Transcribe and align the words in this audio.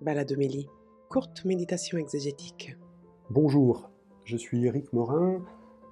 Baladomélie, 0.00 0.68
courte 1.08 1.44
méditation 1.44 1.98
exégétique. 1.98 2.76
Bonjour, 3.30 3.90
je 4.24 4.36
suis 4.36 4.66
Éric 4.66 4.92
Morin 4.92 5.42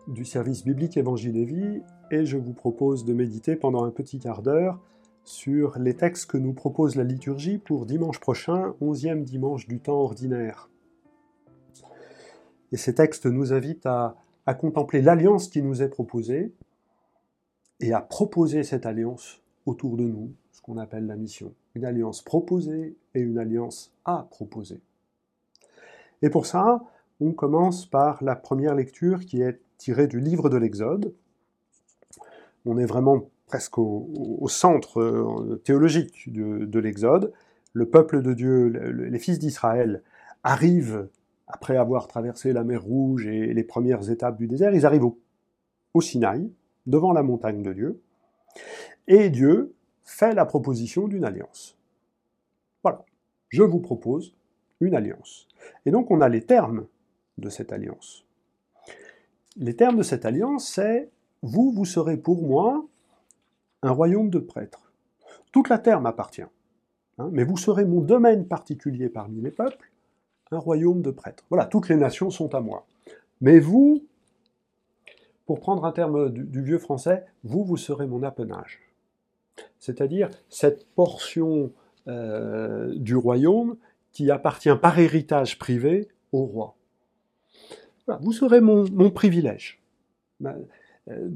du 0.08 0.24
service 0.24 0.64
biblique 0.64 0.96
Évangile 0.96 1.36
et 1.36 1.44
Vie 1.44 1.82
et 2.10 2.26
je 2.26 2.36
vous 2.36 2.52
propose 2.52 3.04
de 3.04 3.14
méditer 3.14 3.54
pendant 3.54 3.84
un 3.84 3.90
petit 3.90 4.18
quart 4.18 4.42
d'heure 4.42 4.80
sur 5.24 5.78
les 5.78 5.94
textes 5.94 6.26
que 6.26 6.36
nous 6.36 6.52
propose 6.52 6.96
la 6.96 7.04
liturgie 7.04 7.58
pour 7.58 7.86
dimanche 7.86 8.18
prochain, 8.18 8.74
onzième 8.80 9.24
dimanche 9.24 9.68
du 9.68 9.78
temps 9.78 10.00
ordinaire. 10.00 10.68
Et 12.72 12.76
ces 12.76 12.94
textes 12.94 13.26
nous 13.26 13.52
invitent 13.52 13.86
à 13.86 14.16
contempler 14.58 15.00
l'alliance 15.00 15.48
qui 15.48 15.62
nous 15.62 15.80
est 15.80 15.88
proposée 15.88 16.52
et 17.80 17.92
à 17.92 18.00
proposer 18.00 18.64
cette 18.64 18.84
alliance 18.84 19.42
autour 19.64 19.96
de 19.96 20.04
nous, 20.04 20.34
ce 20.50 20.60
qu'on 20.60 20.78
appelle 20.78 21.06
la 21.06 21.16
mission. 21.16 21.54
Une 21.74 21.84
alliance 21.84 22.22
proposée 22.22 22.96
et 23.14 23.20
une 23.20 23.38
alliance 23.38 23.92
à 24.04 24.26
proposer. 24.30 24.80
Et 26.22 26.30
pour 26.30 26.46
ça, 26.46 26.82
on 27.20 27.32
commence 27.32 27.86
par 27.86 28.22
la 28.22 28.36
première 28.36 28.74
lecture 28.74 29.20
qui 29.20 29.42
est 29.42 29.60
tirée 29.78 30.06
du 30.06 30.20
livre 30.20 30.48
de 30.48 30.56
l'Exode. 30.56 31.14
On 32.64 32.78
est 32.78 32.86
vraiment 32.86 33.28
presque 33.46 33.78
au, 33.78 34.46
centre 34.48 35.00
euh, 35.00 35.60
théologique 35.64 36.32
de, 36.32 36.64
de 36.64 36.78
l'Exode. 36.78 37.32
Le 37.72 37.88
peuple 37.88 38.22
de 38.22 38.32
Dieu, 38.32 38.66
les 38.68 39.18
fils 39.18 39.38
d'Israël, 39.38 40.02
arrivent, 40.44 41.08
après 41.46 41.76
avoir 41.76 42.06
traversé 42.06 42.52
la 42.52 42.64
mer 42.64 42.82
Rouge 42.82 43.26
et 43.26 43.52
les 43.52 43.64
premières 43.64 44.10
étapes 44.10 44.36
du 44.36 44.46
désert, 44.46 44.74
ils 44.74 44.86
arrivent 44.86 45.04
au, 45.04 45.18
au 45.94 46.00
Sinaï, 46.00 46.50
devant 46.86 47.12
la 47.12 47.22
montagne 47.22 47.62
de 47.62 47.72
Dieu, 47.72 48.00
et 49.06 49.30
Dieu 49.30 49.74
fait 50.04 50.34
la 50.34 50.44
proposition 50.44 51.08
d'une 51.08 51.24
alliance. 51.24 51.76
Voilà, 52.82 53.04
je 53.48 53.62
vous 53.62 53.80
propose 53.80 54.34
une 54.80 54.94
alliance. 54.94 55.48
Et 55.86 55.90
donc 55.90 56.10
on 56.10 56.20
a 56.20 56.28
les 56.28 56.44
termes 56.44 56.86
de 57.38 57.48
cette 57.48 57.72
alliance. 57.72 58.24
Les 59.56 59.76
termes 59.76 59.96
de 59.96 60.02
cette 60.02 60.24
alliance, 60.24 60.68
c'est 60.68 61.10
vous, 61.42 61.72
vous 61.72 61.84
serez 61.84 62.16
pour 62.16 62.42
moi 62.42 62.84
un 63.82 63.90
royaume 63.90 64.30
de 64.30 64.38
prêtres. 64.38 64.92
Toute 65.52 65.68
la 65.68 65.78
terre 65.78 66.00
m'appartient, 66.00 66.42
hein, 67.18 67.28
mais 67.32 67.44
vous 67.44 67.56
serez 67.56 67.84
mon 67.84 68.00
domaine 68.00 68.46
particulier 68.46 69.08
parmi 69.08 69.40
les 69.40 69.50
peuples, 69.50 69.90
un 70.50 70.58
royaume 70.58 71.02
de 71.02 71.10
prêtres. 71.10 71.44
Voilà, 71.50 71.66
toutes 71.66 71.88
les 71.88 71.96
nations 71.96 72.30
sont 72.30 72.54
à 72.54 72.60
moi. 72.60 72.86
Mais 73.40 73.58
vous, 73.58 74.04
pour 75.46 75.60
prendre 75.60 75.84
un 75.84 75.92
terme 75.92 76.30
du, 76.30 76.44
du 76.44 76.62
vieux 76.62 76.78
français, 76.78 77.24
vous, 77.44 77.64
vous 77.64 77.76
serez 77.76 78.06
mon 78.06 78.22
appenage. 78.22 78.80
C'est-à-dire 79.78 80.30
cette 80.48 80.86
portion 80.94 81.72
euh, 82.08 82.92
du 82.96 83.16
royaume 83.16 83.76
qui 84.12 84.30
appartient 84.30 84.74
par 84.80 84.98
héritage 84.98 85.58
privé 85.58 86.08
au 86.32 86.44
roi. 86.44 86.76
Vous 88.20 88.32
serez 88.32 88.60
mon, 88.60 89.10
privilège. 89.10 89.80
Ben, 90.40 90.58
euh, 91.08 91.28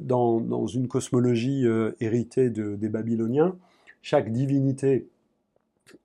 dans, 0.00 0.66
une 0.66 0.88
cosmologie 0.88 1.66
euh, 1.66 1.92
héritée 2.00 2.50
de, 2.50 2.74
des 2.74 2.88
Babyloniens, 2.88 3.56
chaque 4.02 4.32
divinité 4.32 5.08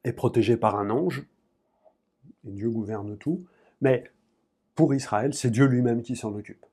est 0.03 0.13
protégée 0.13 0.57
par 0.57 0.77
un 0.77 0.89
ange, 0.89 1.25
et 2.47 2.51
Dieu 2.51 2.69
gouverne 2.69 3.17
tout, 3.17 3.43
mais 3.81 4.03
pour 4.75 4.93
Israël, 4.93 5.33
c'est 5.33 5.49
Dieu 5.49 5.65
lui-même 5.65 6.01
qui 6.01 6.15
s'en 6.15 6.33
occupe. 6.33 6.65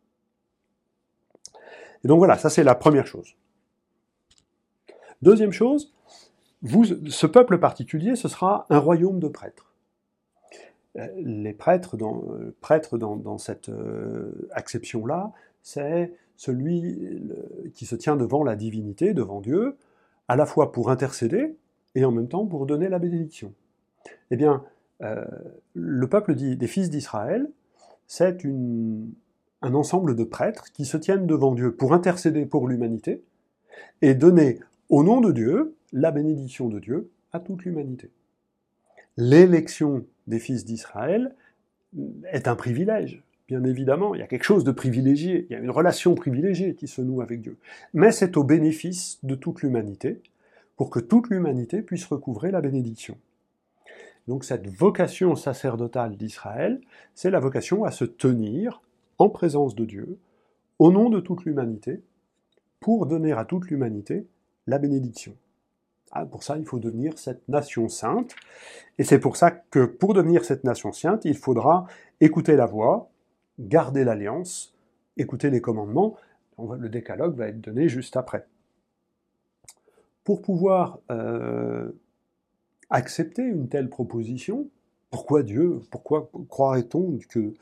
Et 2.05 2.09
donc 2.09 2.19
voilà, 2.19 2.37
ça 2.39 2.51
c'est 2.51 2.65
la 2.65 2.75
première 2.75 3.07
chose. 3.07 3.35
Deuxième 5.23 5.53
chose, 5.53 5.93
vous, 6.63 6.85
ce 6.85 7.27
peuple 7.27 7.59
particulier, 7.59 8.17
ce 8.17 8.29
sera 8.29 8.67
un 8.71 8.79
royaume 8.79 9.21
de 9.21 9.29
prêtres. 9.29 9.73
Euh, 10.99 11.09
les 11.17 11.53
prêtres, 11.53 11.97
dans, 11.97 12.25
euh, 12.31 12.55
prêtres 12.61 12.99
dans, 12.99 13.17
dans 13.17 13.39
cette 13.39 13.69
euh, 13.69 14.49
acception-là, 14.53 15.33
c'est 15.63 16.13
celui 16.37 17.23
qui 17.75 17.87
se 17.87 17.97
tient 17.97 18.15
devant 18.15 18.45
la 18.45 18.57
divinité, 18.57 19.15
devant 19.15 19.41
Dieu, 19.41 19.77
à 20.29 20.37
la 20.37 20.45
fois 20.45 20.71
pour 20.71 20.91
intercéder 20.91 21.57
et 21.95 22.05
en 22.05 22.13
même 22.13 22.29
temps 22.29 22.45
pour 22.45 22.67
donner 22.67 22.91
la 22.91 22.99
bénédiction. 22.99 23.55
Eh 24.31 24.37
bien, 24.37 24.63
le 25.01 26.09
peuple 26.09 26.35
des 26.35 26.67
fils 26.67 26.91
d'Israël, 26.91 27.49
c'est 28.07 28.45
un 28.45 29.75
ensemble 29.75 30.15
de 30.15 30.25
prêtres 30.25 30.71
qui 30.75 30.85
se 30.85 30.99
tiennent 30.99 31.27
devant 31.27 31.55
Dieu 31.55 31.75
pour 31.75 31.95
intercéder 31.95 32.45
pour 32.45 32.69
l'humanité 32.69 33.25
et 34.03 34.15
donner 34.15 34.61
au 34.89 35.03
nom 35.03 35.21
de 35.21 35.33
Dieu, 35.33 35.75
la 35.93 36.11
bénédiction 36.11 36.69
de 36.69 36.79
Dieu 36.79 37.11
à 37.33 37.41
toute 37.41 37.65
l'humanité. 37.65 38.11
L'élection 39.17 40.05
des 40.27 40.39
fils 40.39 40.65
d'Israël 40.65 41.35
est 42.31 42.49
un 42.49 42.57
privilège, 42.57 43.23
bien 43.49 43.65
évidemment. 43.65 44.15
Il 44.15 44.19
y 44.19 44.23
a 44.23 44.27
quelque 44.27 44.45
chose 44.45 44.65
de 44.65 44.73
privilégié, 44.73 45.47
il 45.49 45.53
y 45.53 45.57
a 45.57 45.61
une 45.61 45.71
relation 45.71 46.15
privilégiée 46.15 46.75
qui 46.75 46.89
se 46.89 47.01
noue 47.01 47.23
avec 47.23 47.41
Dieu. 47.41 47.57
Mais 47.95 48.13
c'est 48.13 48.37
au 48.37 48.45
bénéfice 48.45 49.19
de 49.23 49.35
toute 49.35 49.63
l'humanité, 49.63 50.21
pour 50.77 50.91
que 50.91 51.01
toute 51.01 51.31
l'humanité 51.31 51.81
puisse 51.83 52.05
recouvrer 52.05 52.51
la 52.51 52.61
bénédiction. 52.61 53.17
Donc 54.29 54.45
cette 54.45 54.69
vocation 54.69 55.37
sacerdotale 55.37 56.17
d'Israël, 56.17 56.81
c'est 57.15 57.31
la 57.31 57.41
vocation 57.41 57.85
à 57.85 57.91
se 57.91 58.05
tenir 58.05 58.83
en 59.19 59.31
présence 59.31 59.75
de 59.75 59.85
Dieu, 59.85 60.19
au 60.79 60.91
nom 60.93 61.09
de 61.09 61.21
toute 61.21 61.45
l'humanité, 61.45 62.03
pour 62.81 63.07
donner 63.07 63.33
à 63.33 63.45
toute 63.45 63.69
l'humanité 63.69 64.27
la 64.67 64.79
bénédiction. 64.79 65.35
Ah, 66.13 66.25
pour 66.25 66.43
ça, 66.43 66.57
il 66.57 66.65
faut 66.65 66.79
devenir 66.79 67.19
cette 67.19 67.49
nation 67.49 67.89
sainte. 67.89 68.35
Et 68.99 69.05
c'est 69.05 69.19
pour 69.19 69.37
ça 69.37 69.51
que 69.51 69.85
pour 69.85 70.15
devenir 70.15 70.45
cette 70.45 70.65
nation 70.65 70.93
sainte, 70.93 71.25
il 71.25 71.37
faudra 71.37 71.87
écouter 72.21 72.57
la 72.57 72.67
voix, 72.67 73.11
garder 73.59 74.05
l'alliance, 74.05 74.75
écouter 75.17 75.51
les 75.51 75.61
commandements. 75.61 76.17
Le 76.59 76.89
décalogue 76.89 77.37
va 77.37 77.49
être 77.49 77.61
donné 77.61 77.89
juste 77.89 78.17
après. 78.17 78.47
Pour 80.25 80.43
pouvoir 80.43 81.01
euh, 81.11 81.93
accepter 82.91 83.43
une 83.43 83.69
telle 83.69 83.89
proposition, 83.89 84.69
pourquoi 85.11 85.43
Dieu, 85.43 85.81
pourquoi 85.91 86.31
croirait-on 86.49 87.19
que 87.29 87.55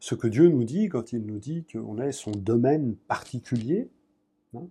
ce 0.00 0.14
que 0.14 0.28
Dieu 0.28 0.48
nous 0.48 0.64
dit 0.64 0.88
quand 0.88 1.12
il 1.12 1.26
nous 1.26 1.38
dit 1.38 1.64
qu'on 1.70 1.98
est 1.98 2.12
son 2.12 2.30
domaine 2.30 2.94
particulier 3.08 3.88
hein, 4.54 4.66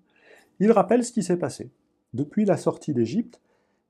Il 0.59 0.71
rappelle 0.71 1.03
ce 1.03 1.11
qui 1.11 1.23
s'est 1.23 1.37
passé. 1.37 1.69
Depuis 2.13 2.45
la 2.45 2.57
sortie 2.57 2.93
d'Égypte, 2.93 3.41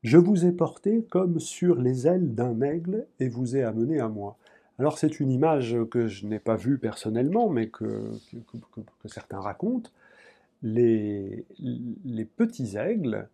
je 0.04 0.18
vous 0.18 0.46
ai 0.46 0.52
porté 0.52 1.04
comme 1.10 1.40
sur 1.40 1.82
les 1.82 2.08
ailes 2.08 2.34
d'un 2.34 2.62
aigle 2.62 3.08
et 3.20 3.30
vous 3.30 3.56
ai 3.56 3.64
amené 3.64 4.00
à 4.00 4.10
moi. 4.10 4.38
Alors 4.80 4.98
c'est 5.00 5.20
une 5.20 5.32
image 5.32 5.76
que 5.90 6.08
je 6.08 6.28
n'ai 6.28 6.40
pas 6.40 6.56
vue 6.56 6.78
personnellement, 6.78 7.50
mais 7.50 7.70
que, 7.70 8.12
certains 9.06 9.40
racontent. 9.40 9.90
Les, 10.62 11.46
les, 12.04 12.26
petits 12.26 12.78
aigles, 12.78 13.28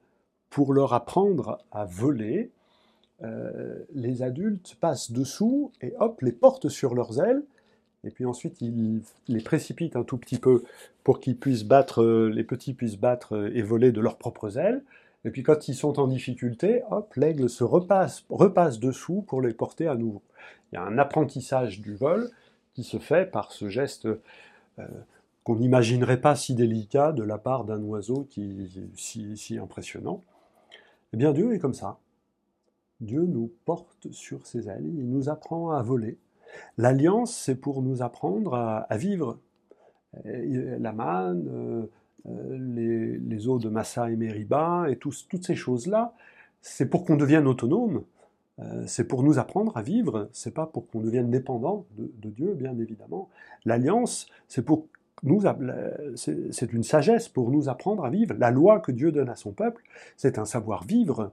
pour 0.50 0.74
leur 0.74 0.94
apprendre 0.94 1.58
à 1.72 1.86
voler, 1.86 2.52
euh, 3.24 3.80
les 3.94 4.24
adultes 4.24 4.76
passent 4.80 5.12
dessous 5.12 5.72
et 5.82 5.94
hop, 6.00 6.22
les 6.22 6.32
portent 6.32 6.70
sur 6.70 6.96
leurs 6.96 7.22
ailes, 7.22 7.44
et 8.04 8.12
puis 8.12 8.26
ensuite 8.26 8.62
ils 8.62 9.02
les 9.28 9.42
précipitent 9.42 9.96
un 9.96 10.04
tout 10.04 10.18
petit 10.18 10.38
peu 10.38 10.64
pour 11.04 11.20
qu'ils 11.20 11.38
puissent 11.38 11.64
battre, 11.64 12.02
euh, 12.02 12.30
les 12.30 12.44
petits 12.44 12.74
puissent 12.74 12.98
battre 12.98 13.36
euh, 13.36 13.56
et 13.56 13.62
voler 13.62 13.92
de 13.92 14.02
leurs 14.02 14.18
propres 14.18 14.58
ailes. 14.58 14.84
Et 15.26 15.30
puis 15.30 15.44
quand 15.44 15.68
ils 15.68 15.76
sont 15.76 16.00
en 16.00 16.08
difficulté, 16.08 16.82
hop, 16.92 17.14
l'aigle 17.16 17.50
se 17.50 17.64
repasse, 17.64 18.80
dessous 18.80 19.22
pour 19.22 19.42
les 19.42 19.54
porter 19.54 19.88
à 19.88 19.96
nouveau. 19.96 20.22
Il 20.72 20.76
y 20.76 20.78
a 20.78 20.84
un 20.84 20.98
apprentissage 20.98 21.80
du 21.80 21.96
vol 21.96 22.30
qui 22.74 22.84
se 22.84 22.98
fait 22.98 23.30
par 23.30 23.52
ce 23.52 23.70
geste 23.70 24.06
euh, 24.06 24.88
qu'on 25.44 25.56
n'imaginerait 25.56 26.20
pas 26.20 26.36
si 26.36 26.56
délicat 26.56 27.12
de 27.14 27.24
la 27.24 27.38
part 27.38 27.64
d'un 27.64 27.82
oiseau 27.84 28.28
qui 28.30 28.70
si 28.96 29.58
impressionnant. 29.58 30.24
Eh 31.14 31.18
bien 31.18 31.32
Dieu 31.32 31.54
est 31.54 31.60
comme 31.60 31.74
ça. 31.74 32.00
Dieu 33.02 33.22
nous 33.22 33.52
porte 33.66 34.12
sur 34.12 34.46
ses 34.48 34.70
ailes, 34.70 34.86
il 34.86 35.10
nous 35.10 35.30
apprend 35.30 35.72
à 35.72 35.82
voler. 35.82 36.18
L'alliance, 36.78 37.36
c'est 37.36 37.56
pour 37.56 37.82
nous 37.82 38.02
apprendre 38.02 38.56
à, 38.56 38.98
vivre. 38.98 39.40
La 40.26 40.92
manne, 40.92 41.88
euh, 42.30 42.58
les, 42.58 43.18
les, 43.18 43.48
eaux 43.50 43.60
de 43.60 43.68
Massa 43.68 44.10
et 44.10 44.16
Meriba, 44.16 44.86
et 44.90 44.96
toutes 44.96 45.44
ces 45.44 45.56
choses-là, 45.56 46.14
c'est 46.62 46.86
pour 46.86 47.04
qu'on 47.04 47.18
devienne 47.18 47.48
autonome, 47.48 48.04
euh, 48.60 48.84
c'est 48.88 49.04
pour 49.06 49.24
nous 49.24 49.40
apprendre 49.40 49.76
à 49.76 49.82
vivre, 49.82 50.30
c'est 50.32 50.54
pas 50.54 50.66
pour 50.66 50.88
qu'on 50.88 51.02
devienne 51.02 51.30
dépendant 51.30 51.86
de, 51.98 52.10
de, 52.22 52.30
Dieu, 52.30 52.54
bien 52.54 52.78
évidemment. 52.80 53.30
L'alliance, 53.66 54.28
c'est 54.48 54.64
pour 54.64 54.88
nous, 55.24 55.42
c'est 56.16 56.74
une 56.74 56.84
sagesse 56.84 57.28
pour 57.28 57.52
nous 57.52 57.68
apprendre 57.68 58.06
à 58.06 58.10
vivre. 58.10 58.36
La 58.38 58.52
loi 58.52 58.80
que 58.80 58.92
Dieu 58.92 59.12
donne 59.12 59.30
à 59.30 59.36
son 59.36 59.52
peuple, 59.52 59.84
c'est 60.16 60.38
un 60.38 60.46
savoir-vivre 60.46 61.20
euh, 61.20 61.28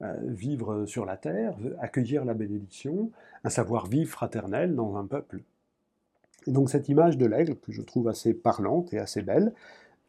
vivre 0.00 0.86
sur 0.86 1.04
la 1.04 1.16
terre, 1.16 1.56
accueillir 1.80 2.24
la 2.24 2.34
bénédiction, 2.34 3.10
un 3.42 3.50
savoir-vivre 3.50 4.10
fraternel 4.10 4.76
dans 4.76 4.96
un 4.96 5.06
peuple. 5.06 5.40
Et 6.46 6.52
donc 6.52 6.70
cette 6.70 6.88
image 6.88 7.18
de 7.18 7.26
l'aigle, 7.26 7.56
que 7.56 7.72
je 7.72 7.82
trouve 7.82 8.08
assez 8.08 8.32
parlante 8.32 8.92
et 8.94 8.98
assez 8.98 9.22
belle, 9.22 9.52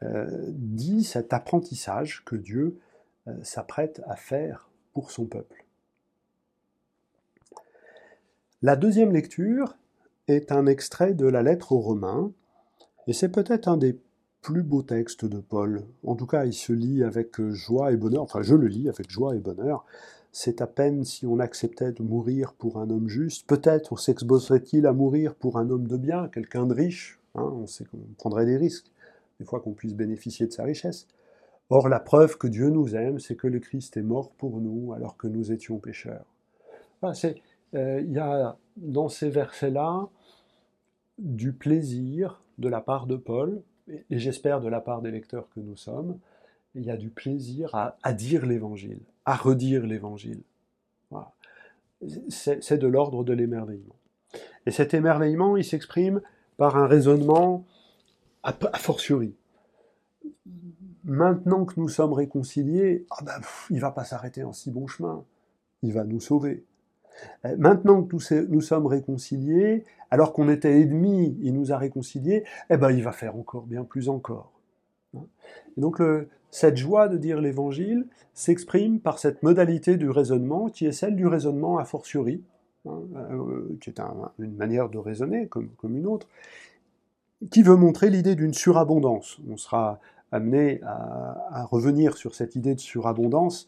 euh, 0.03 0.27
dit 0.47 1.03
cet 1.03 1.33
apprentissage 1.33 2.23
que 2.23 2.37
Dieu 2.37 2.79
euh, 3.27 3.33
s'apprête 3.43 4.01
à 4.07 4.15
faire 4.15 4.69
pour 4.93 5.11
son 5.11 5.25
peuple. 5.25 5.65
La 8.61 8.77
deuxième 8.77 9.11
lecture 9.11 9.75
est 10.27 10.53
un 10.53 10.67
extrait 10.67 11.13
de 11.13 11.25
la 11.25 11.43
lettre 11.43 11.73
aux 11.73 11.79
Romains, 11.79 12.31
et 13.07 13.13
c'est 13.13 13.29
peut-être 13.29 13.67
un 13.67 13.75
des 13.75 13.99
plus 14.41 14.63
beaux 14.63 14.83
textes 14.83 15.25
de 15.25 15.39
Paul. 15.39 15.83
En 16.05 16.15
tout 16.15 16.25
cas, 16.25 16.45
il 16.45 16.53
se 16.53 16.73
lit 16.73 17.03
avec 17.03 17.41
joie 17.51 17.91
et 17.91 17.97
bonheur, 17.97 18.23
enfin 18.23 18.41
je 18.41 18.55
le 18.55 18.67
lis 18.67 18.89
avec 18.89 19.09
joie 19.09 19.35
et 19.35 19.39
bonheur. 19.39 19.85
C'est 20.31 20.61
à 20.61 20.67
peine 20.67 21.03
si 21.03 21.25
on 21.25 21.39
acceptait 21.39 21.91
de 21.91 22.03
mourir 22.03 22.53
pour 22.53 22.79
un 22.79 22.89
homme 22.89 23.07
juste, 23.07 23.47
peut-être 23.47 23.93
on 23.93 23.95
s'exposerait-il 23.95 24.85
à 24.85 24.93
mourir 24.93 25.35
pour 25.35 25.57
un 25.57 25.69
homme 25.69 25.87
de 25.87 25.97
bien, 25.97 26.27
quelqu'un 26.27 26.67
de 26.67 26.73
riche, 26.73 27.19
hein, 27.35 27.51
on 27.51 27.65
sait 27.65 27.85
qu'on 27.85 27.97
prendrait 28.17 28.45
des 28.45 28.57
risques, 28.57 28.91
des 29.39 29.45
fois 29.45 29.59
qu'on 29.59 29.73
puisse 29.73 29.95
bénéficier 29.95 30.45
de 30.45 30.51
sa 30.51 30.63
richesse. 30.63 31.07
Or, 31.71 31.87
la 31.87 31.99
preuve 31.99 32.37
que 32.37 32.47
Dieu 32.47 32.69
nous 32.69 32.95
aime, 32.95 33.19
c'est 33.19 33.35
que 33.35 33.47
le 33.47 33.59
Christ 33.59 33.95
est 33.97 34.03
mort 34.03 34.31
pour 34.31 34.59
nous 34.59 34.93
alors 34.93 35.17
que 35.17 35.27
nous 35.27 35.51
étions 35.51 35.77
pécheurs. 35.77 36.25
Euh, 37.03 38.01
il 38.01 38.11
y 38.11 38.19
a 38.19 38.57
dans 38.77 39.09
ces 39.09 39.29
versets-là 39.29 40.09
du 41.19 41.53
plaisir 41.53 42.41
de 42.57 42.69
la 42.69 42.81
part 42.81 43.05
de 43.05 43.15
Paul, 43.15 43.61
et 44.09 44.19
j'espère 44.19 44.61
de 44.61 44.67
la 44.67 44.81
part 44.81 45.01
des 45.01 45.11
lecteurs 45.11 45.47
que 45.53 45.59
nous 45.59 45.75
sommes, 45.75 46.17
il 46.75 46.83
y 46.83 46.91
a 46.91 46.97
du 46.97 47.09
plaisir 47.09 47.73
à, 47.73 48.13
dire 48.13 48.45
l'évangile, 48.45 49.01
à 49.25 49.35
redire 49.35 49.85
l'évangile. 49.85 50.41
C'est 52.29 52.77
de 52.77 52.87
l'ordre 52.87 53.23
de 53.23 53.33
l'émerveillement. 53.33 53.95
Et 54.65 54.71
cet 54.71 54.93
émerveillement, 54.93 55.57
il 55.57 55.65
s'exprime 55.65 56.21
par 56.57 56.77
un 56.77 56.87
raisonnement 56.87 57.65
a, 58.43 58.53
fortiori 58.77 59.33
maintenant 61.09 61.65
que 61.65 61.73
nous 61.77 61.89
sommes 61.89 62.13
réconciliés, 62.13 63.05
ah 63.11 63.23
ben, 63.23 63.41
il 63.69 63.79
va 63.79 63.91
pas 63.91 64.03
s'arrêter 64.03 64.43
en 64.43 64.53
si 64.53 64.71
bon 64.71 64.87
chemin, 64.87 65.23
il 65.81 65.93
va 65.93 66.03
nous 66.03 66.19
sauver. 66.19 66.63
Euh, 67.45 67.55
maintenant 67.57 68.03
que 68.03 68.45
nous, 68.47 68.61
sommes 68.61 68.87
réconciliés, 68.87 69.83
alors 70.11 70.33
qu'on 70.33 70.49
était 70.49 70.81
ennemis, 70.81 71.37
il 71.41 71.53
nous 71.53 71.71
a 71.71 71.77
réconciliés, 71.77 72.43
eh 72.69 72.77
ben, 72.77 72.91
il 72.91 73.03
va 73.03 73.11
faire 73.11 73.35
encore 73.35 73.65
bien 73.65 73.83
plus 73.83 74.09
encore. 74.09 74.51
Et 75.15 75.81
donc 75.81 76.01
cette 76.51 76.77
joie 76.77 77.07
de 77.07 77.17
dire 77.17 77.41
l'évangile 77.41 78.07
s'exprime 78.33 78.99
par 78.99 79.19
cette 79.19 79.43
modalité 79.43 79.97
du 79.97 80.09
raisonnement 80.09 80.69
qui 80.69 80.85
est 80.85 80.91
celle 80.91 81.15
du 81.15 81.27
raisonnement 81.27 81.77
a 81.77 81.85
fortiori, 81.85 82.43
hein, 82.87 83.01
euh, 83.15 83.77
qui 83.81 83.89
est 83.89 83.99
une 84.39 84.55
manière 84.55 84.89
de 84.89 84.97
raisonner 84.97 85.47
comme, 85.47 85.69
comme 85.77 85.95
une 85.95 86.07
autre, 86.07 86.27
qui 87.51 87.63
veut 87.63 87.75
montrer 87.75 88.09
l'idée 88.09 88.35
d'une 88.35 88.53
surabondance. 88.53 89.39
On 89.49 89.57
sera 89.57 89.99
amené 90.31 90.81
à, 90.83 91.65
revenir 91.65 92.17
sur 92.17 92.35
cette 92.35 92.55
idée 92.55 92.75
de 92.75 92.79
surabondance 92.79 93.67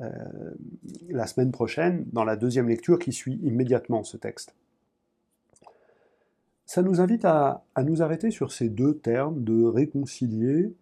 euh, 0.00 0.10
la 1.08 1.26
semaine 1.26 1.52
prochaine, 1.52 2.04
dans 2.12 2.24
la 2.24 2.36
deuxième 2.36 2.68
lecture 2.68 2.98
qui 2.98 3.12
suit 3.12 3.38
immédiatement 3.42 4.04
ce 4.04 4.16
texte. 4.16 4.54
Ça 6.72 6.80
nous 6.80 7.02
invite 7.02 7.26
à, 7.26 7.66
nous 7.84 8.00
arrêter 8.00 8.30
sur 8.30 8.50
ces 8.50 8.70
deux 8.70 8.96
termes 8.96 9.44
de 9.44 9.62
réconcilier 9.62 10.72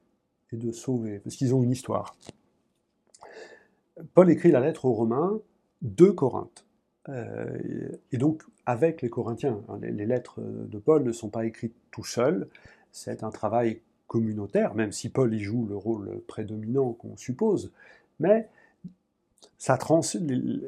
et 0.53 0.57
de 0.57 0.71
sauver, 0.71 1.19
parce 1.19 1.35
qu'ils 1.35 1.53
ont 1.53 1.65
une 1.65 1.73
histoire. 1.73 2.15
Paul 4.15 4.31
écrit 4.31 4.53
la 4.53 4.61
lettre 4.61 4.85
aux 4.85 4.93
Romains 4.93 5.41
de 5.83 6.11
Corinthe. 6.11 6.65
Euh, 7.09 7.89
et 8.13 8.19
donc 8.19 8.45
avec 8.67 9.03
les 9.03 9.11
Corinthiens. 9.11 9.65
Hein, 9.69 9.81
les, 9.83 10.07
lettres 10.07 10.41
de 10.41 10.79
Paul 10.79 11.03
ne 11.03 11.11
sont 11.11 11.29
pas 11.29 11.45
écrites 11.45 11.75
tout 11.91 12.05
seul, 12.05 12.47
c'est 12.93 13.25
un 13.25 13.31
travail 13.31 13.81
communautaire, 14.07 14.77
même 14.77 14.93
si 14.93 15.09
Paul 15.09 15.35
y 15.35 15.41
joue 15.41 15.67
le 15.67 15.77
rôle 15.77 16.21
prédominant 16.29 16.93
qu'on 16.93 17.17
suppose, 17.17 17.73
mais 18.21 18.49
ça, 19.59 19.77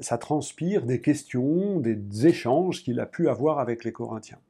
ça, 0.01 0.19
transpire 0.19 0.85
des 0.85 1.01
questions, 1.01 1.79
des 1.79 2.27
échanges 2.27 2.83
qu'il 2.83 2.99
a 2.99 3.07
pu 3.07 3.29
avoir 3.29 3.61
avec 3.61 3.85
les 3.85 3.93
Corinthiens. 3.93 4.41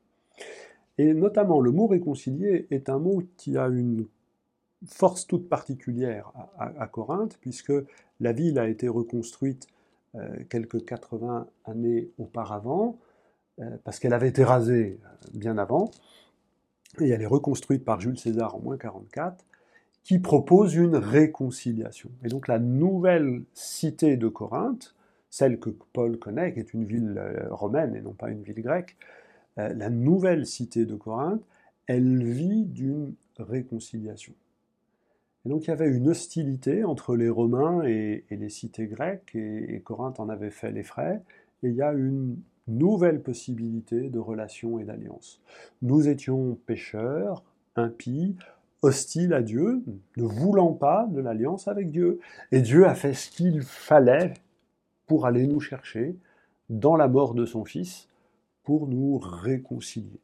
Et 0.99 1.15
notamment, 1.15 1.61
le 1.61 1.71
mot 1.71 1.87
réconcilier 1.87 2.67
est 2.71 2.89
un 2.89 2.99
mot 2.99 3.23
qui 3.37 3.57
a 3.57 3.69
une 3.69 4.07
force 4.87 5.27
toute 5.27 5.49
particulière 5.49 6.33
à, 6.59 6.87
Corinthe, 6.87 7.39
puisque 7.41 7.73
la 8.21 8.33
ville 8.33 8.59
a 8.59 8.69
été 8.69 8.89
reconstruite 8.89 9.69
euh, 10.15 10.29
quelques 10.51 10.85
80 10.85 11.47
années 11.65 12.11
auparavant, 12.19 12.99
euh, 13.61 13.77
parce 13.85 13.99
qu'elle 13.99 14.13
avait 14.13 14.29
été 14.29 14.45
rasée 14.45 14.99
euh, 15.05 15.29
bien 15.35 15.57
avant, 15.59 15.91
et 17.01 17.09
elle 17.09 17.23
est 17.23 17.27
reconstruite 17.27 17.85
par 17.85 18.01
Jules 18.01 18.19
César 18.19 18.57
en 18.57 18.61
moins 18.61 18.77
44, 18.77 19.45
qui 20.03 20.19
propose 20.19 20.75
une 20.75 20.97
réconciliation. 20.97 22.11
Et 22.25 22.29
donc 22.29 22.49
la 22.49 22.59
nouvelle 22.59 23.45
cité 23.55 24.17
de 24.17 24.29
Corinthe, 24.29 24.95
celle 25.31 25.61
que 25.61 25.71
Paul 25.93 26.19
connaît, 26.19 26.53
qui 26.53 26.59
est 26.59 26.75
une 26.75 26.85
ville 26.85 27.23
romaine 27.51 27.95
et 27.95 28.03
non 28.03 28.13
pas 28.13 28.29
une 28.29 28.43
ville 28.43 28.61
grecque, 28.61 28.97
la 29.57 29.91
nouvelle 29.91 30.47
cité 30.47 30.87
de 30.87 30.95
Corinthe, 30.95 31.43
elle 31.87 32.25
vit 32.25 32.65
d'une 32.65 33.15
réconciliation. 33.39 34.33
Et 35.45 35.49
donc 35.49 35.65
il 35.65 35.69
y 35.69 35.73
avait 35.73 35.91
une 35.91 36.09
hostilité 36.09 36.85
entre 36.85 37.17
les 37.17 37.29
Romains 37.29 37.83
et, 37.85 38.25
les 38.31 38.49
cités 38.49 38.87
grecques, 38.87 39.35
et, 39.35 39.75
et, 39.75 39.81
Corinthe 39.81 40.21
en 40.21 40.29
avait 40.29 40.51
fait 40.51 40.71
les 40.71 40.85
frais, 40.85 41.23
et 41.63 41.69
il 41.69 41.75
y 41.75 41.83
a 41.83 41.93
une 41.93 42.37
nouvelle 42.69 43.21
possibilité 43.21 44.09
de 44.09 44.19
relation 44.19 44.79
et 44.79 44.85
d'alliance. 44.85 45.41
Nous 45.83 46.09
étions 46.09 46.57
pécheurs, 46.67 47.43
impies, 47.77 48.37
hostiles 48.83 49.33
à 49.33 49.43
Dieu, 49.43 49.83
ne 50.17 50.25
voulant 50.25 50.73
pas 50.73 51.07
de 51.11 51.21
l'alliance 51.21 51.69
avec 51.69 51.91
Dieu. 51.91 52.21
Et 52.51 52.61
Dieu 52.61 52.87
a 52.87 52.95
fait 52.95 53.15
ce 53.15 53.31
qu'il 53.31 53.63
fallait 53.63 54.35
pour 55.07 55.27
aller 55.27 55.47
nous 55.47 55.61
chercher 55.61 56.17
dans 56.69 56.97
la 56.97 57.09
mort 57.09 57.35
de 57.35 57.47
son 57.47 57.65
Fils, 57.65 58.09
pour 58.63 58.87
nous 58.87 59.19
réconcilier. 59.19 60.21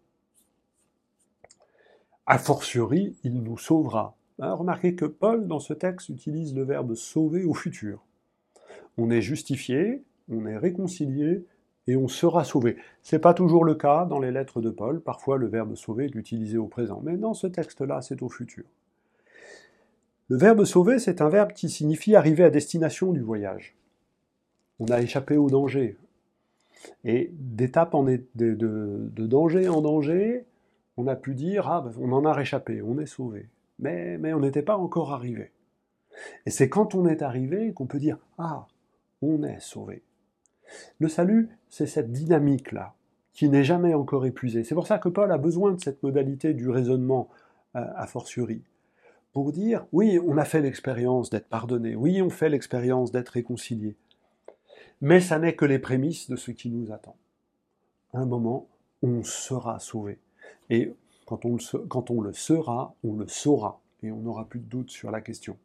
A 2.26 2.38
fortiori, 2.38 3.17
il 3.25 3.43
nous 3.43 3.58
sauvera. 3.58 4.17
Hein, 4.38 4.52
remarquez 4.52 4.94
que 4.94 5.06
Paul, 5.06 5.46
dans 5.46 5.61
ce 5.61 5.73
texte, 5.73 6.11
utilise 6.11 6.55
le 6.55 6.62
verbe 6.62 6.94
sauver 6.94 7.44
au 7.44 7.55
futur. 7.55 8.05
On 8.96 9.11
est 9.11 9.23
justifié, 9.23 10.02
on 10.29 10.46
est 10.46 10.58
réconcilié, 10.58 11.44
et 11.88 11.96
on 11.96 12.06
sera 12.06 12.44
sauvé. 12.44 12.76
Ce 13.02 13.17
n'est 13.17 13.20
pas 13.20 13.32
toujours 13.32 13.64
le 13.64 13.75
cas 13.75 14.05
dans 14.05 14.20
les 14.20 14.31
lettres 14.31 14.61
de 14.61 14.69
Paul, 14.69 15.00
parfois 15.00 15.38
le 15.38 15.46
verbe 15.46 15.75
sauver 15.75 16.05
est 16.05 16.14
utilisé 16.14 16.58
au 16.58 16.67
présent, 16.67 17.00
mais 17.02 17.17
dans 17.17 17.32
ce 17.32 17.46
texte-là, 17.46 18.02
c'est 18.02 18.23
au 18.23 18.29
futur. 18.29 18.64
Le 20.29 20.37
verbe 20.37 20.64
sauver, 20.64 20.99
c'est 20.99 21.23
un 21.23 21.31
verbe 21.31 21.55
qui 21.55 21.70
signifie 21.70 22.14
arriver 22.14 22.44
à 22.44 22.50
destination 22.50 23.12
du 23.12 23.23
voyage. 23.23 23.75
On 24.79 24.87
a 24.87 25.00
échappé 25.00 25.38
au 25.38 25.49
danger. 25.49 25.96
Et 27.04 27.30
d'étape 27.32 27.94
en 27.94 28.04
de, 28.04 28.25
de, 28.35 29.26
danger 29.26 29.68
en 29.68 29.80
danger, 29.80 30.47
on 30.97 31.06
a 31.06 31.16
pu 31.16 31.35
dire 31.35 31.68
ah, 31.68 31.82
ben, 31.82 31.92
on 32.00 32.12
en 32.12 32.25
a 32.25 32.32
réchappé, 32.32 32.82
on 32.82 32.99
est 32.99 33.06
sauvé. 33.06 33.49
Mais, 33.78 34.18
mais 34.18 34.32
on 34.32 34.40
n'était 34.40 34.62
pas 34.62 34.76
encore 34.76 35.12
arrivé. 35.12 35.52
Et 36.47 36.50
c'est 36.50 36.68
quand 36.68 36.94
on 36.94 37.06
est 37.06 37.23
arrivé 37.23 37.73
qu'on 37.73 37.87
peut 37.87 37.99
dire 37.99 38.18
ah, 38.38 38.66
on 39.23 39.42
est 39.42 39.61
sauvé. 39.61 40.02
Le 40.99 41.08
salut, 41.08 41.49
c'est 41.68 41.87
cette 41.87 42.12
dynamique-là, 42.12 42.94
qui 43.32 43.49
n'est 43.49 43.64
jamais 43.64 43.94
encore 43.94 44.26
épuisée. 44.26 44.64
C'est 44.64 44.75
pour 44.75 44.87
ça 44.87 44.99
que 44.99 45.08
Paul 45.08 45.32
a 45.32 45.38
besoin 45.38 45.73
de 45.73 45.80
cette 45.80 46.02
modalité 46.02 46.54
du 46.54 46.68
raisonnement 46.68 47.28
euh, 47.76 47.85
a 47.94 48.06
fortiori, 48.06 48.62
pour 49.32 49.52
dire, 49.52 49.87
oui, 49.92 50.18
on 50.26 50.38
a 50.38 50.44
fait 50.44 50.61
l'expérience 50.61 51.30
d'être 51.30 51.49
pardonné, 51.49 51.94
oui, 51.94 52.23
on 52.23 52.30
fait 52.30 52.49
l'expérience 52.49 53.12
d'être 53.12 53.28
réconcilié, 53.28 53.97
mais 55.00 55.21
ça 55.21 55.38
n'est 55.38 55.55
que 55.55 55.64
les 55.64 55.78
prémices 55.78 56.28
de 56.28 56.37
ce 56.37 56.50
qui 56.50 56.71
nous 56.71 56.93
attend. 56.93 57.17
un 58.14 58.26
moment, 58.26 58.69
on 59.02 59.23
sera 59.23 59.78
sauvé. 59.78 60.19
Et 60.71 60.93
quand 61.26 61.45
on, 61.45 61.55
le, 61.55 62.33
sera, 62.33 62.95
on 63.05 63.14
le 63.14 63.28
saura, 63.28 63.81
et 64.02 64.11
on 64.11 64.19
n'aura 64.19 64.47
plus 64.47 64.61
de 64.61 64.67
doute 64.67 64.90
sur 64.90 65.11
la 65.11 65.21
question. 65.21 65.57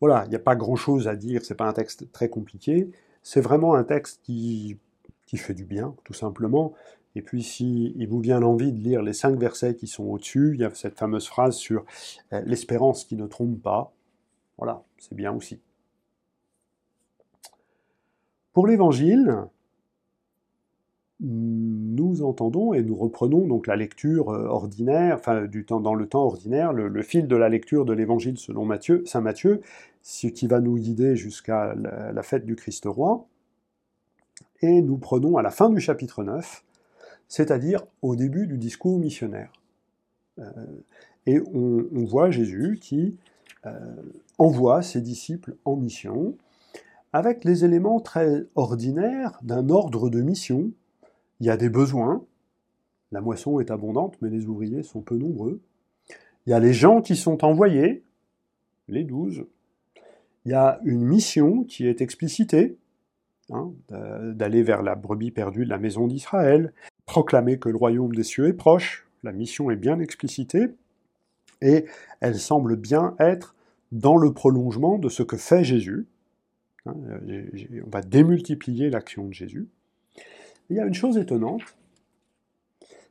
Voilà, 0.00 0.24
il 0.24 0.30
n'y 0.30 0.36
a 0.36 0.40
pas 0.40 0.56
grand-chose 0.56 1.08
à 1.08 1.16
dire, 1.16 1.44
c'est 1.44 1.54
pas 1.54 1.68
un 1.68 1.72
texte 1.72 2.10
très 2.12 2.28
compliqué, 2.28 2.90
c'est 3.22 3.40
vraiment 3.40 3.74
un 3.74 3.84
texte 3.84 4.20
qui, 4.22 4.78
qui 5.26 5.36
fait 5.36 5.54
du 5.54 5.64
bien, 5.64 5.94
tout 6.04 6.14
simplement. 6.14 6.74
Et 7.14 7.22
puis, 7.22 7.42
si 7.42 7.92
il 7.96 8.08
vous 8.08 8.20
vient 8.20 8.40
l'envie 8.40 8.72
de 8.72 8.78
lire 8.78 9.02
les 9.02 9.12
cinq 9.12 9.38
versets 9.38 9.74
qui 9.74 9.86
sont 9.86 10.04
au-dessus, 10.04 10.52
il 10.54 10.60
y 10.60 10.64
a 10.64 10.74
cette 10.74 10.98
fameuse 10.98 11.26
phrase 11.26 11.56
sur 11.56 11.84
euh, 12.32 12.40
l'espérance 12.46 13.04
qui 13.04 13.16
ne 13.16 13.26
trompe 13.26 13.60
pas. 13.60 13.92
Voilà, 14.58 14.82
c'est 14.98 15.14
bien 15.14 15.32
aussi. 15.32 15.60
Pour 18.52 18.66
l'évangile, 18.66 19.46
nous 21.20 22.22
entendons 22.22 22.72
et 22.72 22.82
nous 22.82 22.96
reprenons 22.96 23.46
donc 23.46 23.66
la 23.66 23.76
lecture 23.76 24.30
euh, 24.30 24.46
ordinaire, 24.46 25.16
enfin 25.16 25.46
du 25.46 25.64
temps, 25.64 25.80
dans 25.80 25.94
le 25.94 26.06
temps 26.06 26.24
ordinaire, 26.24 26.72
le, 26.72 27.02
fil 27.02 27.28
de 27.28 27.36
la 27.36 27.48
lecture 27.48 27.84
de 27.84 27.92
l'évangile 27.92 28.38
selon 28.38 28.64
Matthieu, 28.64 29.04
Saint 29.06 29.20
Matthieu, 29.20 29.60
ce 30.02 30.28
qui 30.28 30.46
va 30.46 30.60
nous 30.60 30.76
guider 30.76 31.16
jusqu'à 31.16 31.74
la, 31.74 32.22
fête 32.22 32.46
du 32.46 32.56
Christ 32.56 32.84
roi. 32.86 33.26
Et 34.62 34.80
nous 34.80 34.96
prenons 34.96 35.36
à 35.36 35.42
la 35.42 35.50
fin 35.50 35.68
du 35.68 35.80
chapitre 35.80 36.24
9, 36.24 36.64
c'est-à-dire 37.28 37.84
au 38.02 38.16
début 38.16 38.46
du 38.46 38.56
discours 38.56 38.98
missionnaire. 38.98 39.52
Euh, 40.38 40.44
et 41.26 41.40
on, 41.40 42.04
voit 42.04 42.30
Jésus 42.30 42.78
qui 42.80 43.18
euh, 43.66 43.78
envoie 44.38 44.80
ses 44.80 45.02
disciples 45.02 45.54
en 45.66 45.76
mission 45.76 46.34
avec 47.12 47.44
les 47.44 47.64
éléments 47.64 48.00
très 48.00 48.46
ordinaires 48.54 49.38
d'un 49.42 49.68
ordre 49.68 50.10
de 50.10 50.20
mission. 50.20 50.70
Il 51.40 51.46
y 51.46 51.50
a 51.50 51.56
des 51.56 51.68
besoins, 51.68 52.24
la 53.12 53.20
moisson 53.20 53.58
est 53.60 53.70
abondante, 53.70 54.16
mais 54.20 54.30
les 54.30 54.46
ouvriers 54.46 54.82
sont 54.82 55.00
peu 55.00 55.16
nombreux. 55.16 55.60
Il 56.46 56.50
y 56.50 56.52
a 56.52 56.60
les 56.60 56.72
gens 56.72 57.00
qui 57.02 57.16
sont 57.16 57.44
envoyés, 57.44 58.04
les 58.88 59.04
douze. 59.04 59.44
Il 60.44 60.52
y 60.52 60.54
a 60.54 60.80
une 60.84 61.02
mission 61.02 61.64
qui 61.64 61.86
est 61.86 62.00
explicitée, 62.00 62.78
hein, 63.50 63.72
d'aller 63.88 64.62
vers 64.62 64.82
la 64.82 64.94
brebis 64.94 65.32
perdue 65.32 65.64
de 65.64 65.70
la 65.70 65.78
maison 65.78 66.06
d'Israël, 66.06 66.72
proclamer 67.04 67.58
que 67.58 67.68
le 67.68 67.76
royaume 67.76 68.14
des 68.14 68.22
cieux 68.22 68.46
est 68.46 68.54
proche, 68.54 69.06
la 69.22 69.32
mission 69.32 69.70
est 69.70 69.76
bien 69.76 69.98
explicitée, 69.98 70.68
et 71.60 71.84
elle 72.20 72.38
semble 72.38 72.76
bien 72.76 73.14
être 73.18 73.54
dans 73.92 74.16
le 74.16 74.32
prolongement 74.32 74.98
de 74.98 75.08
ce 75.08 75.22
que 75.22 75.36
fait 75.36 75.64
Jésus. 75.64 76.06
Hein, 76.86 76.94
on 77.84 77.90
va 77.90 78.00
démultiplier 78.00 78.90
l'action 78.90 79.26
de 79.26 79.34
Jésus. 79.34 79.68
il 80.70 80.76
y 80.76 80.80
a 80.80 80.86
une 80.86 80.94
chose 80.94 81.18
étonnante, 81.18 81.62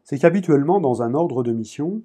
c'est 0.03 0.17
qu'habituellement, 0.17 0.81
dans 0.81 1.03
un 1.03 1.13
ordre 1.13 1.43
de 1.43 1.51
mission, 1.51 2.01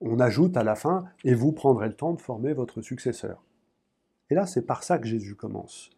on 0.00 0.20
ajoute 0.20 0.56
à 0.56 0.62
la 0.62 0.74
fin 0.74 1.06
«et 1.24 1.34
vous 1.34 1.52
prendrez 1.52 1.88
le 1.88 1.94
temps 1.94 2.12
de 2.12 2.20
former 2.20 2.52
votre 2.52 2.82
successeur». 2.82 3.42
Et 4.30 4.34
là, 4.34 4.46
c'est 4.46 4.66
par 4.66 4.82
ça 4.82 4.98
que 4.98 5.06
Jésus 5.06 5.34
commence. 5.34 5.90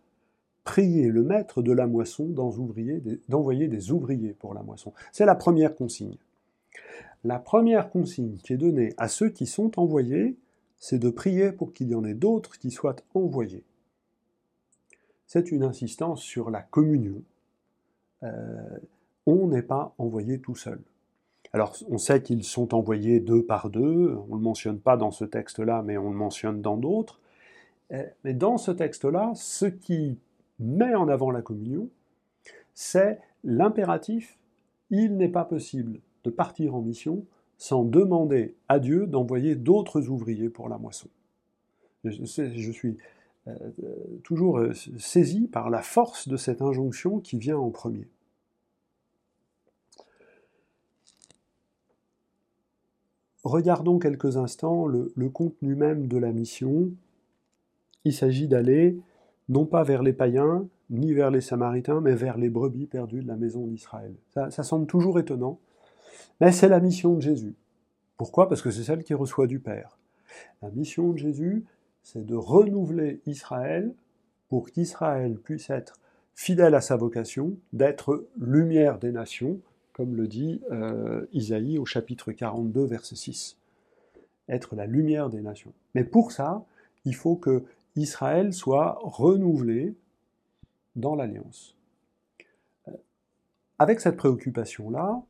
Priez 0.63 1.09
le 1.09 1.25
maître 1.25 1.63
de 1.63 1.73
la 1.73 1.87
moisson 1.87 2.27
d'envoyer 2.27 3.69
des 3.69 3.91
ouvriers 3.91 4.35
pour 4.35 4.55
la 4.55 4.63
moisson. 4.63 4.93
C'est 5.13 5.27
la 5.27 5.35
première 5.35 5.75
consigne. 5.75 6.17
La 7.25 7.39
première 7.39 7.91
consigne 7.91 8.37
qui 8.37 8.53
est 8.53 8.57
donnée 8.59 8.93
à 8.97 9.09
ceux 9.09 9.31
qui 9.31 9.47
sont 9.47 9.81
envoyés, 9.81 10.37
c'est 10.79 10.99
de 10.99 11.11
prier 11.11 11.51
pour 11.51 11.73
qu'il 11.73 11.89
y 11.89 11.95
en 11.95 12.05
ait 12.05 12.15
d'autres 12.15 12.59
qui 12.59 12.71
soient 12.71 12.97
envoyés. 13.15 13.65
C'est 15.27 15.51
une 15.51 15.65
insistance 15.65 16.23
sur 16.23 16.51
la 16.51 16.63
communion. 16.63 17.23
Euh, 18.23 18.79
on 19.27 19.49
n'est 19.49 19.63
pas 19.63 19.95
envoyé 19.99 20.41
tout 20.41 20.55
seul. 20.55 20.81
Alors, 21.53 21.77
on 21.89 21.99
sait 21.99 22.23
qu'ils 22.23 22.45
sont 22.45 22.75
envoyés 22.75 23.21
deux 23.21 23.45
par 23.45 23.71
deux, 23.71 24.17
on 24.29 24.35
ne 24.35 24.37
le 24.37 24.43
mentionne 24.43 24.79
pas 24.79 24.97
dans 24.97 25.11
ce 25.11 25.25
texte-là, 25.25 25.83
mais 25.83 25.97
on 25.97 26.11
le 26.11 26.17
mentionne 26.17 26.61
dans 26.61 26.77
d'autres. 26.77 27.21
Euh, 27.93 28.05
mais 28.25 28.35
dans 28.35 28.59
ce 28.59 28.71
texte-là, 28.71 29.33
ce 29.35 29.67
qui 29.67 30.19
met 30.59 30.95
en 30.95 31.09
avant 31.09 31.31
la 31.31 31.43
communion, 31.43 31.89
c'est 32.75 33.21
l'impératif 33.45 34.39
il 34.91 35.17
n'est 35.17 35.29
pas 35.29 35.45
possible 35.45 36.01
de 36.25 36.31
partir 36.31 36.75
en 36.75 36.83
mission 36.83 37.25
sans 37.59 37.85
demander 37.85 38.55
à 38.69 38.79
Dieu 38.79 39.07
d'envoyer 39.07 39.55
d'autres 39.55 40.09
ouvriers 40.09 40.51
pour 40.51 40.69
la 40.69 40.79
moisson. 40.79 41.09
Je, 42.05 42.71
suis 42.71 42.97
toujours 44.25 44.59
euh, 44.59 44.73
saisi 44.99 45.47
par 45.47 45.71
la 45.71 45.83
force 45.83 46.29
de 46.29 46.37
cette 46.37 46.63
injonction 46.63 47.21
qui 47.21 47.39
vient 47.39 47.59
en 47.59 47.71
premier. 47.71 48.09
Regardons 53.45 54.01
quelques 54.01 54.37
instants 54.37 54.89
le, 54.89 55.29
contenu 55.29 55.77
même 55.77 56.09
de 56.09 56.19
la 56.19 56.33
mission. 56.33 56.91
Il 58.05 58.13
s'agit 58.13 58.49
d'aller 58.49 58.99
non 59.49 59.67
pas 59.67 59.85
vers 59.85 60.03
les 60.03 60.13
païens, 60.13 60.67
ni 60.91 61.13
vers 61.13 61.31
les 61.31 61.41
samaritains, 61.41 62.01
mais 62.01 62.17
vers 62.17 62.39
les 62.39 62.49
brebis 62.49 62.87
perdues 62.87 63.23
de 63.23 63.29
la 63.29 63.37
maison 63.37 63.69
d'Israël. 63.69 64.17
Ça, 64.35 64.51
semble 64.65 64.89
toujours 64.89 65.21
étonnant, 65.21 65.61
mais 66.41 66.51
c'est 66.51 66.69
la 66.69 66.81
mission 66.81 67.15
de 67.15 67.21
Jésus. 67.21 67.55
Pourquoi? 68.17 68.49
Parce 68.49 68.63
que 68.63 68.73
c'est 68.73 68.83
celle 68.83 69.05
qui 69.05 69.15
reçoit 69.15 69.47
du 69.47 69.61
Père. 69.61 69.97
La 70.61 70.71
mission 70.71 71.13
de 71.13 71.19
Jésus, 71.19 71.65
c'est 72.07 72.25
de 72.25 72.37
renouveler 72.37 73.21
Israël 73.27 73.93
pour 74.49 74.71
qu'Israël 74.71 75.37
puisse 75.39 75.71
être 75.71 75.99
fidèle 76.37 76.77
à 76.77 76.81
sa 76.81 76.95
vocation, 76.95 77.57
d'être 77.73 78.29
lumière 78.39 79.01
des 79.01 79.11
nations, 79.11 79.59
comme 79.93 80.15
le 80.15 80.29
dit 80.29 80.63
euh, 80.71 81.27
Isaïe 81.33 81.79
au 81.79 81.85
chapitre 81.85 82.31
42, 82.31 82.85
verset 82.85 83.17
6. 83.17 83.57
Être 84.49 84.77
la 84.77 84.87
lumière 84.87 85.31
des 85.31 85.41
nations. 85.41 85.73
Mais 85.97 86.05
pour 86.05 86.31
ça, 86.31 86.65
il 87.05 87.17
faut 87.17 87.35
que 87.35 87.65
Israël 87.97 88.53
soit 88.53 89.01
renouvelé 89.03 89.97
dans 90.95 91.17
l'alliance. 91.17 91.75
Euh, 92.87 92.93
avec 93.81 93.99
cette 93.99 94.17
préoccupation-là, 94.17 95.23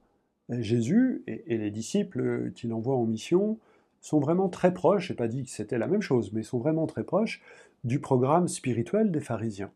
Jésus 0.50 1.24
et, 1.26 1.56
les 1.56 1.70
disciples 1.70 2.52
qu'il 2.52 2.74
envoie 2.74 2.96
en 2.96 3.06
mission 3.06 3.58
sont 4.00 4.20
vraiment 4.20 4.48
très 4.48 4.72
proches, 4.72 5.08
je 5.08 5.12
n'ai 5.12 5.16
pas 5.16 5.28
dit 5.28 5.44
que 5.44 5.50
c'était 5.50 5.78
la 5.78 5.86
même 5.86 6.02
chose, 6.02 6.32
mais 6.32 6.42
sont 6.42 6.58
vraiment 6.58 6.86
très 6.86 7.04
proches 7.04 7.42
du 7.84 8.00
programme 8.00 8.48
spirituel 8.48 9.10
des 9.10 9.20
pharisiens. 9.20 9.70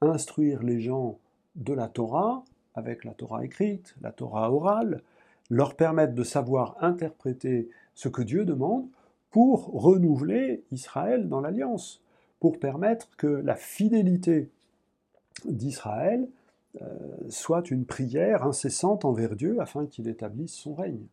Instruire 0.00 0.62
les 0.62 0.80
gens 0.80 1.18
de 1.54 1.72
la 1.72 1.88
Torah, 1.88 2.44
avec 2.74 3.04
la 3.04 3.14
Torah 3.14 3.44
écrite, 3.44 3.94
la 4.00 4.12
Torah 4.12 4.52
orale, 4.52 5.02
leur 5.50 5.74
permettre 5.74 6.14
de 6.14 6.24
savoir 6.24 6.76
interpréter 6.80 7.68
ce 7.94 8.08
que 8.08 8.22
Dieu 8.22 8.44
demande 8.44 8.86
pour 9.30 9.66
renouveler 9.72 10.64
Israël 10.72 11.28
dans 11.28 11.40
l'alliance, 11.40 12.02
pour 12.40 12.58
permettre 12.58 13.08
que 13.16 13.26
la 13.26 13.56
fidélité 13.56 14.50
d'Israël 15.44 16.28
euh, 16.82 16.86
soit 17.28 17.70
une 17.70 17.86
prière 17.86 18.44
incessante 18.44 19.04
envers 19.04 19.34
Dieu 19.34 19.60
afin 19.60 19.86
qu'il 19.86 20.08
établisse 20.08 20.54
son 20.54 20.74
règne. 20.74 21.06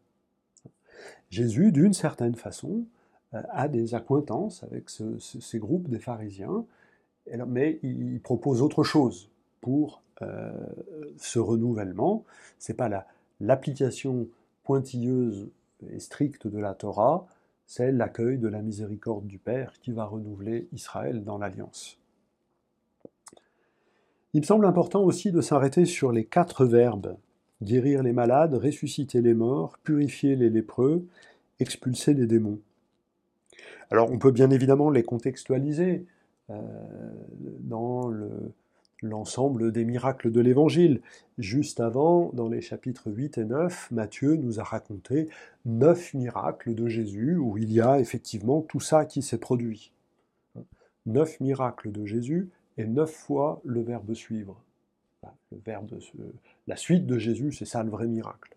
Jésus, 1.29 1.71
d'une 1.71 1.93
certaine 1.93 2.35
façon, 2.35 2.85
euh, 3.33 3.41
a 3.49 3.67
des 3.67 3.95
accointances 3.95 4.63
avec 4.63 4.89
ces 4.89 5.59
groupes 5.59 5.89
des 5.89 5.99
pharisiens, 5.99 6.65
mais 7.47 7.79
il 7.83 8.19
propose 8.21 8.61
autre 8.61 8.83
chose 8.83 9.29
pour 9.61 10.03
euh, 10.21 10.51
ce 11.17 11.39
renouvellement. 11.39 12.25
Ce 12.59 12.71
n'est 12.71 12.75
pas 12.75 13.05
l'application 13.39 14.27
pointilleuse 14.63 15.49
et 15.89 15.99
stricte 15.99 16.47
de 16.47 16.59
la 16.59 16.73
Torah, 16.73 17.25
c'est 17.65 17.91
l'accueil 17.91 18.37
de 18.37 18.47
la 18.47 18.61
miséricorde 18.61 19.25
du 19.25 19.39
Père 19.39 19.73
qui 19.81 19.91
va 19.91 20.05
renouveler 20.05 20.67
Israël 20.73 21.23
dans 21.23 21.37
l'alliance. 21.37 21.97
Il 24.33 24.41
me 24.41 24.45
semble 24.45 24.65
important 24.65 25.01
aussi 25.03 25.31
de 25.31 25.41
s'arrêter 25.41 25.85
sur 25.85 26.11
les 26.11 26.25
quatre 26.25 26.65
verbes 26.65 27.17
guérir 27.63 28.03
les 28.03 28.13
malades, 28.13 28.53
ressusciter 28.53 29.21
les 29.21 29.33
morts, 29.33 29.77
purifier 29.83 30.35
les 30.35 30.49
lépreux, 30.49 31.05
expulser 31.59 32.13
les 32.13 32.27
démons. 32.27 32.59
Alors 33.89 34.11
on 34.11 34.17
peut 34.17 34.31
bien 34.31 34.49
évidemment 34.49 34.89
les 34.89 35.03
contextualiser 35.03 36.05
euh, 36.49 36.55
dans 37.61 38.07
le, 38.07 38.29
l'ensemble 39.03 39.71
des 39.71 39.85
miracles 39.85 40.31
de 40.31 40.41
l'Évangile. 40.41 41.01
Juste 41.37 41.79
avant, 41.79 42.31
dans 42.33 42.49
les 42.49 42.61
chapitres 42.61 43.11
8 43.11 43.37
et 43.37 43.45
9, 43.45 43.91
Matthieu 43.91 44.35
nous 44.35 44.59
a 44.59 44.63
raconté 44.63 45.29
neuf 45.65 46.13
miracles 46.13 46.73
de 46.73 46.87
Jésus 46.87 47.35
où 47.35 47.57
il 47.57 47.71
y 47.71 47.81
a 47.81 47.99
effectivement 47.99 48.61
tout 48.61 48.79
ça 48.79 49.05
qui 49.05 49.21
s'est 49.21 49.37
produit. 49.37 49.91
Neuf 51.05 51.39
miracles 51.39 51.91
de 51.91 52.05
Jésus 52.05 52.49
et 52.77 52.85
neuf 52.85 53.11
fois 53.11 53.61
le 53.65 53.81
verbe 53.81 54.13
suivre. 54.13 54.61
La 56.67 56.75
suite 56.75 57.05
de 57.05 57.17
Jésus, 57.17 57.51
c'est 57.51 57.65
ça 57.65 57.83
le 57.83 57.89
vrai 57.89 58.07
miracle. 58.07 58.55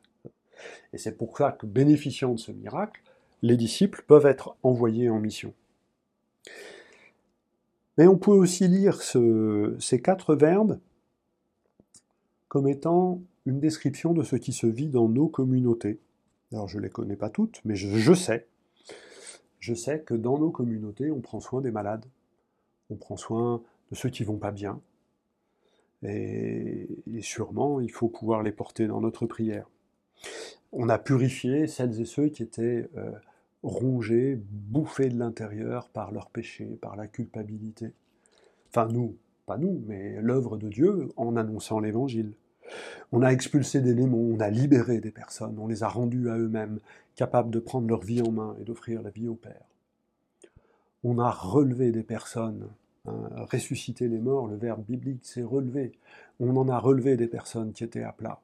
Et 0.92 0.98
c'est 0.98 1.16
pour 1.16 1.36
ça 1.36 1.52
que, 1.52 1.66
bénéficiant 1.66 2.32
de 2.32 2.38
ce 2.38 2.52
miracle, 2.52 3.02
les 3.42 3.56
disciples 3.56 4.02
peuvent 4.06 4.26
être 4.26 4.56
envoyés 4.62 5.10
en 5.10 5.18
mission. 5.18 5.52
Mais 7.98 8.06
on 8.06 8.18
peut 8.18 8.30
aussi 8.30 8.68
lire 8.68 9.00
ces 9.02 10.02
quatre 10.02 10.34
verbes 10.34 10.78
comme 12.48 12.68
étant 12.68 13.20
une 13.44 13.60
description 13.60 14.12
de 14.12 14.22
ce 14.22 14.36
qui 14.36 14.52
se 14.52 14.66
vit 14.66 14.88
dans 14.88 15.08
nos 15.08 15.28
communautés. 15.28 15.98
Alors 16.52 16.68
je 16.68 16.78
ne 16.78 16.82
les 16.82 16.90
connais 16.90 17.16
pas 17.16 17.30
toutes, 17.30 17.60
mais 17.64 17.74
je, 17.76 18.14
sais. 18.14 18.46
Je 19.58 19.74
sais 19.74 20.00
que 20.00 20.14
dans 20.14 20.38
nos 20.38 20.50
communautés, 20.50 21.10
on 21.10 21.20
prend 21.20 21.40
soin 21.40 21.60
des 21.60 21.70
malades, 21.70 22.04
on 22.90 22.96
prend 22.96 23.16
soin 23.16 23.62
de 23.90 23.96
ceux 23.96 24.10
qui 24.10 24.24
vont 24.24 24.38
pas 24.38 24.52
bien. 24.52 24.80
Et, 26.02 26.88
sûrement, 27.20 27.80
il 27.80 27.90
faut 27.90 28.08
pouvoir 28.08 28.42
les 28.42 28.52
porter 28.52 28.86
dans 28.86 29.00
notre 29.00 29.26
prière. 29.26 29.68
On 30.72 30.88
a 30.88 30.98
purifié 30.98 31.66
celles 31.66 32.00
et 32.00 32.04
ceux 32.04 32.28
qui 32.28 32.42
étaient 32.42 32.88
euh, 32.96 33.12
rongés, 33.62 34.38
bouffés 34.50 35.08
de 35.08 35.18
l'intérieur 35.18 35.88
par 35.88 36.12
leur 36.12 36.28
péché, 36.30 36.78
par 36.80 36.96
la 36.96 37.06
culpabilité. 37.06 37.92
Enfin 38.68 38.88
nous, 38.88 39.16
pas 39.46 39.58
nous, 39.58 39.82
mais 39.86 40.20
l'œuvre 40.20 40.56
de 40.56 40.68
Dieu 40.68 41.08
en 41.16 41.36
annonçant 41.36 41.80
l'Évangile. 41.80 42.32
On 43.12 43.22
a 43.22 43.30
expulsé 43.30 43.80
des 43.80 43.94
démons, 43.94 44.34
on 44.34 44.40
a 44.40 44.50
libéré 44.50 45.00
des 45.00 45.12
personnes, 45.12 45.56
on 45.58 45.68
les 45.68 45.84
a 45.84 45.88
rendus 45.88 46.28
à 46.28 46.36
eux-mêmes, 46.36 46.80
capables 47.14 47.50
de 47.50 47.60
prendre 47.60 47.88
leur 47.88 48.02
vie 48.02 48.20
en 48.22 48.32
main 48.32 48.56
et 48.60 48.64
d'offrir 48.64 49.02
la 49.02 49.10
vie 49.10 49.28
au 49.28 49.34
Père. 49.34 49.64
On 51.04 51.18
a 51.18 51.30
relevé 51.30 51.92
des 51.92 52.02
personnes, 52.02 52.68
ressuscité 53.50 54.08
les 54.08 54.18
morts, 54.18 54.46
le 54.46 54.56
verbe 54.56 54.84
biblique 54.84 55.20
c'est 55.22 55.42
relever. 55.42 55.92
On 56.40 56.56
en 56.56 56.68
a 56.68 56.78
relevé 56.78 57.16
des 57.16 57.28
personnes 57.28 57.72
qui 57.72 57.84
étaient 57.84 58.02
à 58.02 58.12
plat. 58.12 58.40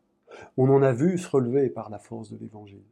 On 0.57 0.69
en 0.71 0.83
a 0.83 0.93
vu 0.93 1.19
se 1.19 1.29
relever 1.29 1.69
par 1.69 1.91
la 1.91 1.99
force 1.99 2.31
de 2.31 2.39
l'Évangile. 2.39 2.83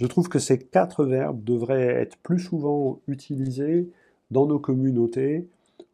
Je 0.00 0.06
trouve 0.06 0.28
que 0.28 0.38
ces 0.38 0.58
quatre 0.58 1.04
verbes 1.04 1.42
devraient 1.44 1.86
être 1.86 2.16
plus 2.18 2.38
souvent 2.38 3.00
utilisés 3.08 3.88
dans 4.30 4.46
nos 4.46 4.58
communautés 4.58 5.46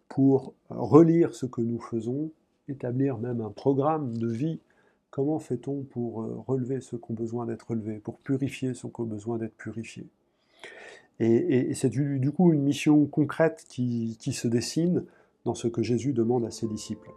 pour 0.09 0.55
relire 0.71 1.35
ce 1.35 1.47
que 1.47 1.61
nous 1.61 1.81
faisons, 1.81 2.31
établir 2.69 3.19
même 3.19 3.41
un 3.41 3.51
programme 3.51 4.17
de 4.17 4.29
vie. 4.29 4.61
Comment 5.11 5.39
fait-on 5.39 5.83
pour 5.83 6.23
euh, 6.23 6.43
relever 6.47 6.81
ceux 6.81 6.99
qui 6.99 7.11
ont 7.11 7.15
besoin 7.15 7.47
d'être 7.47 7.71
relevés, 7.71 7.99
pour 7.99 8.19
purifier 8.19 8.75
ceux 8.75 8.89
qui 8.89 9.01
ont 9.01 9.05
besoin 9.05 9.39
d'être 9.39 9.57
purifiés? 9.57 10.07
Et, 11.21 11.75
c'est 11.75 11.89
du, 11.89 12.31
coup 12.31 12.53
une 12.53 12.63
mission 12.63 13.07
concrète 13.07 13.65
qui 13.69 14.33
se 14.33 14.47
dessine 14.47 15.05
dans 15.45 15.55
ce 15.55 15.67
que 15.67 15.83
Jésus 15.83 16.13
demande 16.13 16.45
à 16.45 16.51
ses 16.51 16.69
disciples. 16.69 17.11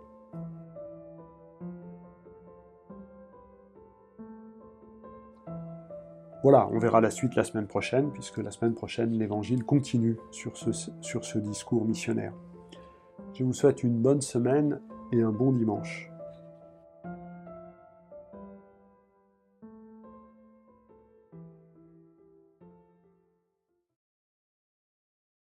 Voilà, 6.43 6.67
on 6.71 6.79
verra 6.79 7.01
la 7.01 7.11
suite 7.11 7.35
la 7.35 7.43
semaine 7.43 7.67
prochaine, 7.67 8.09
puisque 8.11 8.39
la 8.39 8.49
semaine 8.49 8.73
prochaine, 8.73 9.11
l'Évangile 9.11 9.63
continue 9.63 10.17
sur 10.31 10.57
ce, 10.57 10.71
sur 11.01 11.23
ce 11.23 11.37
discours 11.37 11.85
missionnaire. 11.85 12.33
Je 13.35 13.43
vous 13.43 13.53
souhaite 13.53 13.83
une 13.83 14.01
bonne 14.01 14.21
semaine 14.21 14.81
et 15.11 15.21
un 15.21 15.31
bon 15.31 15.51
dimanche. 15.51 16.10